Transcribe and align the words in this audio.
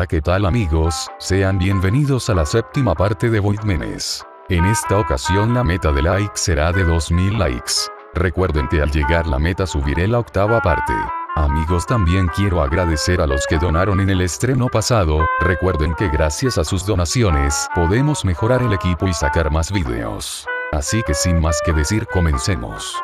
Hola 0.00 0.06
qué 0.06 0.22
tal 0.22 0.46
amigos, 0.46 1.10
sean 1.18 1.58
bienvenidos 1.58 2.30
a 2.30 2.34
la 2.34 2.46
séptima 2.46 2.94
parte 2.94 3.28
de 3.28 3.38
Voidmenes. 3.38 4.24
En 4.48 4.64
esta 4.64 4.98
ocasión 4.98 5.52
la 5.52 5.62
meta 5.62 5.92
de 5.92 6.00
likes 6.00 6.36
será 6.36 6.72
de 6.72 6.84
2000 6.84 7.38
likes. 7.38 7.72
Recuerden 8.14 8.66
que 8.68 8.80
al 8.80 8.90
llegar 8.90 9.26
la 9.26 9.38
meta 9.38 9.66
subiré 9.66 10.08
la 10.08 10.20
octava 10.20 10.62
parte. 10.62 10.94
Amigos 11.36 11.84
también 11.84 12.28
quiero 12.28 12.62
agradecer 12.62 13.20
a 13.20 13.26
los 13.26 13.46
que 13.46 13.58
donaron 13.58 14.00
en 14.00 14.08
el 14.08 14.22
estreno 14.22 14.68
pasado, 14.68 15.18
recuerden 15.38 15.94
que 15.96 16.08
gracias 16.08 16.56
a 16.56 16.64
sus 16.64 16.86
donaciones 16.86 17.68
podemos 17.74 18.24
mejorar 18.24 18.62
el 18.62 18.72
equipo 18.72 19.06
y 19.06 19.12
sacar 19.12 19.50
más 19.50 19.70
videos. 19.70 20.46
Así 20.72 21.02
que 21.02 21.12
sin 21.12 21.38
más 21.42 21.60
que 21.62 21.74
decir 21.74 22.06
comencemos. 22.06 22.96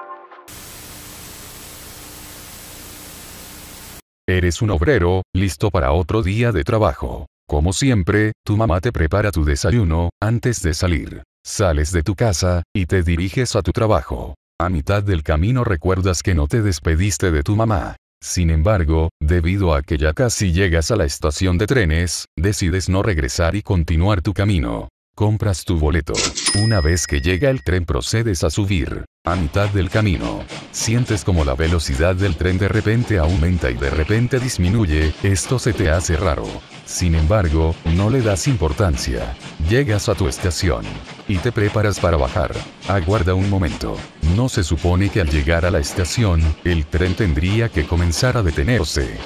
Eres 4.28 4.60
un 4.60 4.70
obrero, 4.70 5.22
listo 5.32 5.70
para 5.70 5.92
otro 5.92 6.24
día 6.24 6.50
de 6.50 6.64
trabajo. 6.64 7.26
Como 7.48 7.72
siempre, 7.72 8.32
tu 8.44 8.56
mamá 8.56 8.80
te 8.80 8.90
prepara 8.90 9.30
tu 9.30 9.44
desayuno, 9.44 10.10
antes 10.20 10.62
de 10.62 10.74
salir. 10.74 11.22
Sales 11.44 11.92
de 11.92 12.02
tu 12.02 12.16
casa, 12.16 12.64
y 12.74 12.86
te 12.86 13.04
diriges 13.04 13.54
a 13.54 13.62
tu 13.62 13.70
trabajo. 13.70 14.34
A 14.60 14.68
mitad 14.68 15.04
del 15.04 15.22
camino 15.22 15.62
recuerdas 15.62 16.24
que 16.24 16.34
no 16.34 16.48
te 16.48 16.60
despediste 16.60 17.30
de 17.30 17.44
tu 17.44 17.54
mamá. 17.54 17.94
Sin 18.20 18.50
embargo, 18.50 19.10
debido 19.22 19.72
a 19.74 19.82
que 19.82 19.96
ya 19.96 20.12
casi 20.12 20.50
llegas 20.52 20.90
a 20.90 20.96
la 20.96 21.04
estación 21.04 21.56
de 21.56 21.68
trenes, 21.68 22.24
decides 22.36 22.88
no 22.88 23.04
regresar 23.04 23.54
y 23.54 23.62
continuar 23.62 24.22
tu 24.22 24.34
camino. 24.34 24.88
Compras 25.14 25.64
tu 25.64 25.78
boleto. 25.78 26.14
Una 26.60 26.80
vez 26.80 27.06
que 27.06 27.20
llega 27.20 27.48
el 27.48 27.62
tren 27.62 27.84
procedes 27.84 28.42
a 28.42 28.50
subir. 28.50 29.04
A 29.26 29.34
mitad 29.34 29.68
del 29.70 29.90
camino. 29.90 30.44
Sientes 30.70 31.24
como 31.24 31.44
la 31.44 31.56
velocidad 31.56 32.14
del 32.14 32.36
tren 32.36 32.58
de 32.58 32.68
repente 32.68 33.18
aumenta 33.18 33.68
y 33.72 33.74
de 33.74 33.90
repente 33.90 34.38
disminuye, 34.38 35.12
esto 35.24 35.58
se 35.58 35.72
te 35.72 35.90
hace 35.90 36.16
raro. 36.16 36.46
Sin 36.84 37.16
embargo, 37.16 37.74
no 37.96 38.08
le 38.08 38.22
das 38.22 38.46
importancia. 38.46 39.36
Llegas 39.68 40.08
a 40.08 40.14
tu 40.14 40.28
estación. 40.28 40.84
Y 41.26 41.38
te 41.38 41.50
preparas 41.50 41.98
para 41.98 42.16
bajar. 42.16 42.52
Aguarda 42.86 43.34
un 43.34 43.50
momento. 43.50 43.96
No 44.36 44.48
se 44.48 44.62
supone 44.62 45.08
que 45.08 45.22
al 45.22 45.28
llegar 45.28 45.66
a 45.66 45.72
la 45.72 45.80
estación, 45.80 46.40
el 46.62 46.86
tren 46.86 47.16
tendría 47.16 47.68
que 47.68 47.84
comenzar 47.84 48.36
a 48.36 48.44
detenerse. 48.44 49.18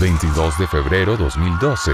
22 0.00 0.58
de 0.58 0.66
febrero 0.66 1.16
2012. 1.16 1.92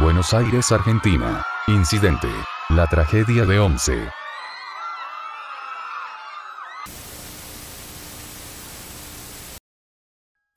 Buenos 0.00 0.34
Aires, 0.34 0.70
Argentina. 0.70 1.42
Incidente. 1.66 2.28
La 2.68 2.86
tragedia 2.88 3.46
de 3.46 3.58
Once. 3.58 4.23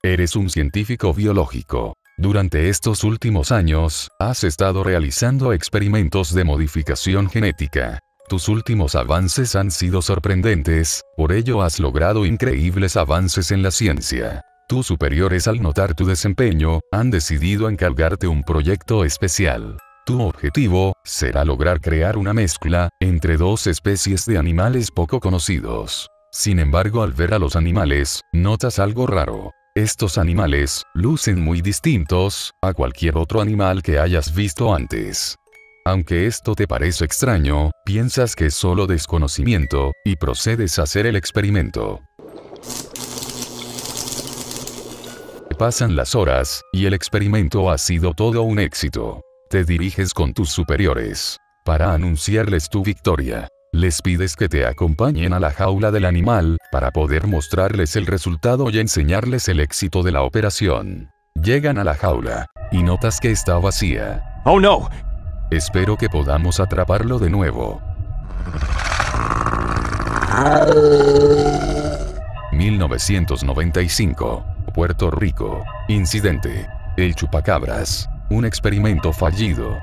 Eres 0.08 0.36
un 0.36 0.48
científico 0.48 1.12
biológico. 1.12 1.92
Durante 2.16 2.70
estos 2.70 3.04
últimos 3.04 3.52
años, 3.52 4.08
has 4.18 4.42
estado 4.42 4.82
realizando 4.82 5.52
experimentos 5.52 6.32
de 6.32 6.44
modificación 6.44 7.28
genética. 7.28 7.98
Tus 8.26 8.48
últimos 8.48 8.94
avances 8.94 9.54
han 9.54 9.70
sido 9.70 10.00
sorprendentes, 10.00 11.02
por 11.14 11.30
ello 11.30 11.60
has 11.60 11.78
logrado 11.78 12.24
increíbles 12.24 12.96
avances 12.96 13.50
en 13.50 13.62
la 13.62 13.70
ciencia. 13.70 14.40
Tus 14.66 14.86
superiores 14.86 15.46
al 15.46 15.60
notar 15.60 15.94
tu 15.94 16.06
desempeño, 16.06 16.80
han 16.90 17.10
decidido 17.10 17.68
encargarte 17.68 18.28
un 18.28 18.44
proyecto 18.44 19.04
especial. 19.04 19.76
Tu 20.06 20.22
objetivo, 20.22 20.94
será 21.04 21.44
lograr 21.44 21.82
crear 21.82 22.16
una 22.16 22.32
mezcla, 22.32 22.88
entre 22.98 23.36
dos 23.36 23.66
especies 23.66 24.24
de 24.24 24.38
animales 24.38 24.90
poco 24.90 25.20
conocidos. 25.20 26.08
Sin 26.32 26.60
embargo 26.60 27.02
al 27.02 27.12
ver 27.12 27.34
a 27.34 27.38
los 27.38 27.56
animales, 27.56 28.22
notas 28.32 28.78
algo 28.78 29.06
raro. 29.06 29.52
Estos 29.78 30.18
animales, 30.18 30.82
lucen 30.92 31.40
muy 31.40 31.62
distintos, 31.62 32.50
a 32.60 32.72
cualquier 32.72 33.16
otro 33.16 33.40
animal 33.40 33.80
que 33.80 34.00
hayas 34.00 34.34
visto 34.34 34.74
antes. 34.74 35.36
Aunque 35.84 36.26
esto 36.26 36.56
te 36.56 36.66
parece 36.66 37.04
extraño, 37.04 37.70
piensas 37.84 38.34
que 38.34 38.46
es 38.46 38.54
solo 38.54 38.88
desconocimiento, 38.88 39.92
y 40.04 40.16
procedes 40.16 40.80
a 40.80 40.82
hacer 40.82 41.06
el 41.06 41.14
experimento. 41.14 42.00
Pasan 45.56 45.94
las 45.94 46.16
horas, 46.16 46.60
y 46.72 46.86
el 46.86 46.92
experimento 46.92 47.70
ha 47.70 47.78
sido 47.78 48.14
todo 48.14 48.42
un 48.42 48.58
éxito. 48.58 49.20
Te 49.48 49.62
diriges 49.62 50.12
con 50.12 50.34
tus 50.34 50.50
superiores. 50.50 51.36
Para 51.64 51.94
anunciarles 51.94 52.68
tu 52.68 52.82
victoria. 52.82 53.46
Les 53.72 54.02
pides 54.02 54.34
que 54.34 54.48
te 54.48 54.66
acompañen 54.66 55.34
a 55.34 55.38
la 55.38 55.52
jaula 55.52 55.92
del 55.92 56.06
animal, 56.06 56.57
para 56.70 56.90
poder 56.90 57.26
mostrarles 57.26 57.96
el 57.96 58.06
resultado 58.06 58.70
y 58.70 58.78
enseñarles 58.78 59.48
el 59.48 59.60
éxito 59.60 60.02
de 60.02 60.12
la 60.12 60.22
operación. 60.22 61.10
Llegan 61.34 61.78
a 61.78 61.84
la 61.84 61.94
jaula. 61.94 62.46
Y 62.70 62.82
notas 62.82 63.20
que 63.20 63.30
está 63.30 63.58
vacía. 63.58 64.42
Oh 64.44 64.60
no! 64.60 64.88
Espero 65.50 65.96
que 65.96 66.08
podamos 66.08 66.60
atraparlo 66.60 67.18
de 67.18 67.30
nuevo. 67.30 67.80
1995. 72.52 74.44
Puerto 74.74 75.10
Rico. 75.10 75.64
Incidente. 75.88 76.68
El 76.96 77.14
chupacabras. 77.14 78.08
Un 78.30 78.44
experimento 78.44 79.12
fallido. 79.12 79.78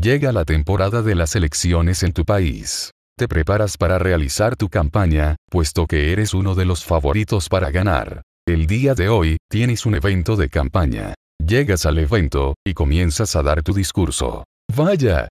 Llega 0.00 0.30
la 0.30 0.44
temporada 0.44 1.02
de 1.02 1.16
las 1.16 1.34
elecciones 1.34 2.04
en 2.04 2.12
tu 2.12 2.24
país. 2.24 2.92
Te 3.16 3.26
preparas 3.26 3.76
para 3.76 3.98
realizar 3.98 4.54
tu 4.54 4.68
campaña, 4.68 5.34
puesto 5.50 5.86
que 5.86 6.12
eres 6.12 6.34
uno 6.34 6.54
de 6.54 6.64
los 6.64 6.84
favoritos 6.84 7.48
para 7.48 7.72
ganar. 7.72 8.22
El 8.46 8.68
día 8.68 8.94
de 8.94 9.08
hoy, 9.08 9.38
tienes 9.50 9.86
un 9.86 9.96
evento 9.96 10.36
de 10.36 10.50
campaña. 10.50 11.14
Llegas 11.44 11.84
al 11.84 11.98
evento, 11.98 12.54
y 12.64 12.74
comienzas 12.74 13.34
a 13.34 13.42
dar 13.42 13.64
tu 13.64 13.72
discurso. 13.72 14.44
Vaya. 14.72 15.26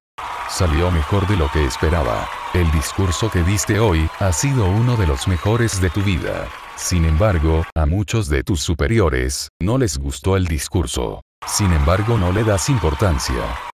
Salió 0.50 0.92
mejor 0.92 1.26
de 1.28 1.38
lo 1.38 1.50
que 1.54 1.64
esperaba. 1.64 2.28
El 2.54 2.70
discurso 2.72 3.32
que 3.32 3.44
diste 3.44 3.80
hoy, 3.80 4.10
ha 4.20 4.34
sido 4.34 4.70
uno 4.70 4.98
de 4.98 5.08
los 5.08 5.30
mejores 5.30 5.80
de 5.80 5.90
tu 5.90 6.02
vida. 6.02 6.46
Sin 6.76 7.06
embargo, 7.06 7.66
a 7.74 7.86
muchos 7.86 8.28
de 8.28 8.44
tus 8.44 8.60
superiores, 8.60 9.48
no 9.62 9.78
les 9.78 9.98
gustó 9.98 10.36
el 10.36 10.46
discurso. 10.46 11.22
Sin 11.46 11.72
embargo 11.72 12.18
no 12.18 12.34
le 12.34 12.44
das 12.44 12.68
importancia. 12.68 13.34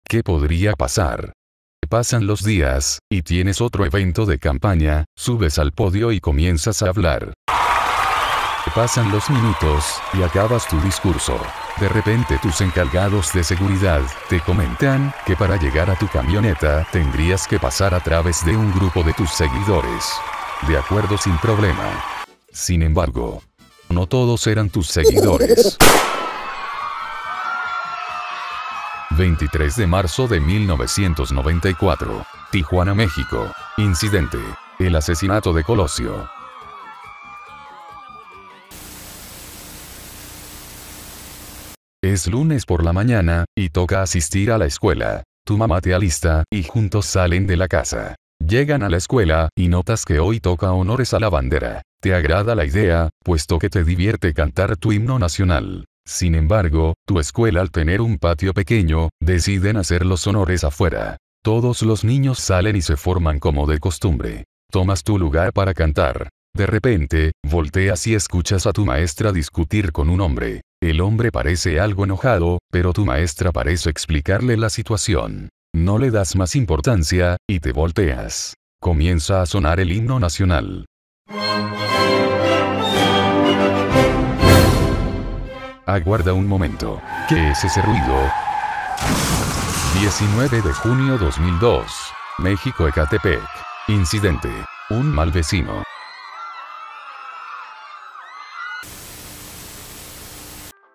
¿Qué 0.09 0.23
podría 0.23 0.73
pasar? 0.73 1.33
Pasan 1.87 2.25
los 2.25 2.43
días, 2.43 2.97
y 3.11 3.21
tienes 3.21 3.61
otro 3.61 3.85
evento 3.85 4.25
de 4.25 4.39
campaña, 4.39 5.05
subes 5.15 5.59
al 5.59 5.71
podio 5.71 6.11
y 6.11 6.19
comienzas 6.19 6.81
a 6.81 6.89
hablar. 6.89 7.35
Pasan 8.73 9.11
los 9.11 9.29
minutos, 9.29 10.01
y 10.13 10.23
acabas 10.23 10.67
tu 10.67 10.81
discurso. 10.81 11.39
De 11.79 11.87
repente 11.89 12.39
tus 12.41 12.59
encargados 12.61 13.31
de 13.33 13.43
seguridad, 13.43 14.01
te 14.29 14.41
comentan, 14.41 15.13
que 15.27 15.35
para 15.35 15.57
llegar 15.57 15.91
a 15.91 15.95
tu 15.95 16.07
camioneta, 16.07 16.87
tendrías 16.91 17.47
que 17.47 17.59
pasar 17.59 17.93
a 17.93 17.99
través 17.99 18.43
de 18.43 18.57
un 18.57 18.71
grupo 18.71 19.03
de 19.03 19.13
tus 19.13 19.29
seguidores. 19.29 20.11
De 20.67 20.75
acuerdo 20.75 21.19
sin 21.19 21.37
problema. 21.37 22.03
Sin 22.51 22.81
embargo, 22.81 23.43
no 23.89 24.07
todos 24.07 24.47
eran 24.47 24.71
tus 24.71 24.87
seguidores. 24.87 25.77
23 29.19 29.75
de 29.75 29.85
marzo 29.85 30.29
de 30.29 30.39
1994. 30.39 32.25
Tijuana, 32.53 32.95
México. 32.95 33.51
Incidente. 33.75 34.37
El 34.79 34.95
asesinato 34.95 35.51
de 35.51 35.65
Colosio. 35.65 36.29
Es 42.01 42.27
lunes 42.27 42.65
por 42.65 42.85
la 42.85 42.93
mañana, 42.93 43.43
y 43.57 43.71
toca 43.71 44.01
asistir 44.01 44.53
a 44.53 44.57
la 44.57 44.67
escuela. 44.67 45.23
Tu 45.45 45.57
mamá 45.57 45.81
te 45.81 45.93
alista, 45.93 46.45
y 46.49 46.63
juntos 46.63 47.05
salen 47.05 47.45
de 47.45 47.57
la 47.57 47.67
casa. 47.67 48.15
Llegan 48.39 48.83
a 48.83 48.89
la 48.89 48.95
escuela, 48.95 49.49
y 49.53 49.67
notas 49.67 50.05
que 50.05 50.19
hoy 50.19 50.39
toca 50.39 50.71
honores 50.71 51.13
a 51.13 51.19
la 51.19 51.27
bandera. 51.27 51.81
Te 52.01 52.15
agrada 52.15 52.55
la 52.55 52.63
idea, 52.63 53.09
puesto 53.21 53.59
que 53.59 53.69
te 53.69 53.83
divierte 53.83 54.33
cantar 54.33 54.77
tu 54.77 54.93
himno 54.93 55.19
nacional. 55.19 55.83
Sin 56.09 56.33
embargo, 56.33 56.95
tu 57.05 57.19
escuela 57.19 57.61
al 57.61 57.69
tener 57.69 58.01
un 58.01 58.17
patio 58.17 58.51
pequeño, 58.51 59.09
deciden 59.21 59.77
hacer 59.77 60.07
los 60.07 60.25
honores 60.25 60.63
afuera. 60.63 61.17
Todos 61.43 61.83
los 61.83 62.03
niños 62.03 62.39
salen 62.39 62.75
y 62.75 62.81
se 62.81 62.97
forman 62.97 63.37
como 63.37 63.67
de 63.67 63.77
costumbre. 63.77 64.45
Tomas 64.71 65.03
tu 65.03 65.19
lugar 65.19 65.53
para 65.53 65.75
cantar. 65.75 66.29
De 66.57 66.65
repente, 66.65 67.33
volteas 67.47 68.07
y 68.07 68.15
escuchas 68.15 68.65
a 68.65 68.73
tu 68.73 68.87
maestra 68.87 69.31
discutir 69.31 69.91
con 69.91 70.09
un 70.09 70.21
hombre. 70.21 70.61
El 70.81 70.99
hombre 71.01 71.31
parece 71.31 71.79
algo 71.79 72.05
enojado, 72.05 72.57
pero 72.71 72.91
tu 72.91 73.05
maestra 73.05 73.51
parece 73.51 73.91
explicarle 73.91 74.57
la 74.57 74.71
situación. 74.71 75.49
No 75.75 75.99
le 75.99 76.09
das 76.09 76.35
más 76.35 76.55
importancia, 76.55 77.37
y 77.47 77.59
te 77.59 77.71
volteas. 77.71 78.55
Comienza 78.81 79.43
a 79.43 79.45
sonar 79.45 79.79
el 79.79 79.91
himno 79.91 80.19
nacional. 80.19 80.87
Aguarda 85.89 86.33
un 86.33 86.45
momento. 86.45 87.01
¿Qué 87.27 87.49
es 87.49 87.63
ese 87.63 87.81
ruido? 87.81 88.31
19 89.99 90.61
de 90.61 90.71
junio 90.71 91.17
2002. 91.17 91.83
México 92.37 92.87
Ecatepec. 92.87 93.41
Incidente. 93.87 94.49
Un 94.91 95.07
mal 95.07 95.31
vecino. 95.31 95.81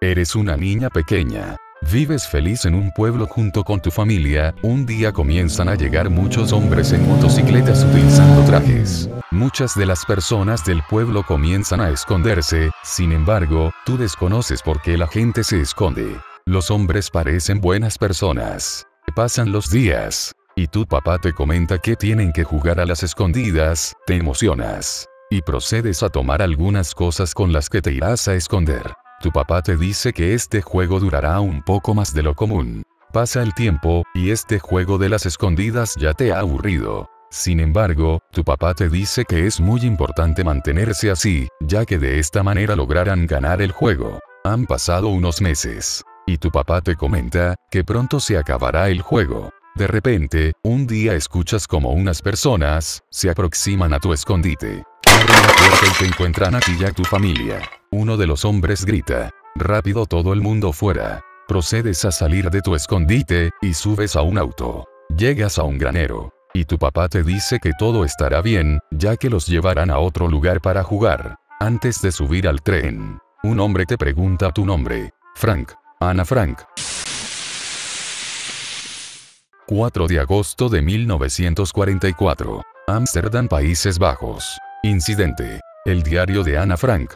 Eres 0.00 0.36
una 0.36 0.56
niña 0.56 0.90
pequeña. 0.90 1.56
Vives 1.92 2.28
feliz 2.28 2.64
en 2.64 2.76
un 2.76 2.92
pueblo 2.92 3.26
junto 3.26 3.64
con 3.64 3.80
tu 3.80 3.90
familia, 3.90 4.54
un 4.62 4.86
día 4.86 5.10
comienzan 5.10 5.68
a 5.68 5.74
llegar 5.74 6.08
muchos 6.08 6.52
hombres 6.52 6.92
en 6.92 7.04
motocicletas 7.08 7.82
utilizando 7.82 8.44
trajes. 8.44 9.10
Muchas 9.34 9.74
de 9.74 9.84
las 9.84 10.04
personas 10.04 10.64
del 10.64 10.80
pueblo 10.88 11.24
comienzan 11.24 11.80
a 11.80 11.90
esconderse, 11.90 12.70
sin 12.84 13.10
embargo, 13.10 13.72
tú 13.84 13.98
desconoces 13.98 14.62
por 14.62 14.80
qué 14.80 14.96
la 14.96 15.08
gente 15.08 15.42
se 15.42 15.60
esconde. 15.60 16.20
Los 16.46 16.70
hombres 16.70 17.10
parecen 17.10 17.60
buenas 17.60 17.98
personas. 17.98 18.86
Pasan 19.16 19.50
los 19.50 19.72
días. 19.72 20.36
Y 20.54 20.68
tu 20.68 20.86
papá 20.86 21.18
te 21.18 21.32
comenta 21.32 21.78
que 21.78 21.96
tienen 21.96 22.32
que 22.32 22.44
jugar 22.44 22.78
a 22.78 22.86
las 22.86 23.02
escondidas, 23.02 23.96
te 24.06 24.14
emocionas. 24.14 25.08
Y 25.30 25.42
procedes 25.42 26.04
a 26.04 26.10
tomar 26.10 26.40
algunas 26.40 26.94
cosas 26.94 27.34
con 27.34 27.52
las 27.52 27.68
que 27.68 27.82
te 27.82 27.92
irás 27.92 28.28
a 28.28 28.34
esconder. 28.34 28.94
Tu 29.20 29.32
papá 29.32 29.62
te 29.62 29.76
dice 29.76 30.12
que 30.12 30.34
este 30.34 30.62
juego 30.62 31.00
durará 31.00 31.40
un 31.40 31.60
poco 31.64 31.92
más 31.92 32.14
de 32.14 32.22
lo 32.22 32.36
común. 32.36 32.84
Pasa 33.12 33.42
el 33.42 33.52
tiempo, 33.52 34.04
y 34.14 34.30
este 34.30 34.60
juego 34.60 34.96
de 34.96 35.08
las 35.08 35.26
escondidas 35.26 35.96
ya 35.96 36.14
te 36.14 36.32
ha 36.32 36.38
aburrido. 36.38 37.10
Sin 37.34 37.58
embargo, 37.58 38.20
tu 38.30 38.44
papá 38.44 38.74
te 38.74 38.88
dice 38.88 39.24
que 39.24 39.48
es 39.48 39.58
muy 39.58 39.80
importante 39.80 40.44
mantenerse 40.44 41.10
así, 41.10 41.48
ya 41.60 41.84
que 41.84 41.98
de 41.98 42.20
esta 42.20 42.44
manera 42.44 42.76
lograrán 42.76 43.26
ganar 43.26 43.60
el 43.60 43.72
juego. 43.72 44.20
Han 44.44 44.66
pasado 44.66 45.08
unos 45.08 45.40
meses. 45.40 46.04
Y 46.28 46.38
tu 46.38 46.52
papá 46.52 46.80
te 46.80 46.94
comenta, 46.94 47.56
que 47.72 47.82
pronto 47.82 48.20
se 48.20 48.38
acabará 48.38 48.88
el 48.88 49.00
juego. 49.00 49.50
De 49.74 49.88
repente, 49.88 50.52
un 50.62 50.86
día 50.86 51.14
escuchas 51.14 51.66
como 51.66 51.90
unas 51.90 52.22
personas, 52.22 53.02
se 53.10 53.28
aproximan 53.30 53.92
a 53.92 53.98
tu 53.98 54.12
escondite. 54.12 54.84
Abren 55.04 55.42
la 55.42 55.54
puerta 55.54 55.86
y 55.88 55.98
te 55.98 56.06
encuentran 56.06 56.54
a 56.54 56.60
ti 56.60 56.76
y 56.78 56.84
a 56.84 56.92
tu 56.92 57.02
familia. 57.02 57.60
Uno 57.90 58.16
de 58.16 58.28
los 58.28 58.44
hombres 58.44 58.84
grita. 58.84 59.30
Rápido 59.56 60.06
todo 60.06 60.34
el 60.34 60.40
mundo 60.40 60.72
fuera. 60.72 61.20
Procedes 61.48 62.04
a 62.04 62.12
salir 62.12 62.48
de 62.50 62.62
tu 62.62 62.76
escondite, 62.76 63.50
y 63.60 63.74
subes 63.74 64.14
a 64.14 64.22
un 64.22 64.38
auto. 64.38 64.84
Llegas 65.16 65.58
a 65.58 65.64
un 65.64 65.78
granero. 65.78 66.32
Y 66.56 66.66
tu 66.66 66.78
papá 66.78 67.08
te 67.08 67.24
dice 67.24 67.58
que 67.58 67.72
todo 67.76 68.04
estará 68.04 68.40
bien, 68.40 68.78
ya 68.92 69.16
que 69.16 69.28
los 69.28 69.48
llevarán 69.48 69.90
a 69.90 69.98
otro 69.98 70.28
lugar 70.28 70.60
para 70.60 70.84
jugar. 70.84 71.34
Antes 71.58 72.00
de 72.00 72.12
subir 72.12 72.46
al 72.46 72.62
tren, 72.62 73.18
un 73.42 73.58
hombre 73.58 73.86
te 73.86 73.98
pregunta 73.98 74.52
tu 74.52 74.64
nombre. 74.64 75.10
Frank. 75.34 75.72
Ana 75.98 76.24
Frank. 76.24 76.60
4 79.66 80.06
de 80.06 80.20
agosto 80.20 80.68
de 80.68 80.80
1944. 80.80 82.62
Ámsterdam, 82.86 83.48
Países 83.48 83.98
Bajos. 83.98 84.56
Incidente. 84.84 85.60
El 85.84 86.04
diario 86.04 86.44
de 86.44 86.56
Ana 86.56 86.76
Frank. 86.76 87.14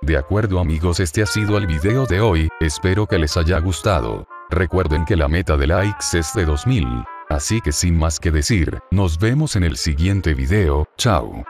De 0.00 0.16
acuerdo 0.16 0.58
amigos 0.58 1.00
este 1.00 1.20
ha 1.22 1.26
sido 1.26 1.58
el 1.58 1.66
video 1.66 2.06
de 2.06 2.22
hoy, 2.22 2.48
espero 2.60 3.06
que 3.06 3.18
les 3.18 3.36
haya 3.36 3.58
gustado. 3.58 4.26
Recuerden 4.50 5.04
que 5.04 5.16
la 5.16 5.28
meta 5.28 5.56
de 5.56 5.66
likes 5.66 6.18
es 6.18 6.32
de 6.34 6.44
2000. 6.44 7.04
Así 7.28 7.60
que 7.60 7.72
sin 7.72 7.98
más 7.98 8.18
que 8.18 8.30
decir, 8.30 8.78
nos 8.90 9.18
vemos 9.18 9.56
en 9.56 9.64
el 9.64 9.76
siguiente 9.76 10.32
video, 10.32 10.86
chao. 10.96 11.44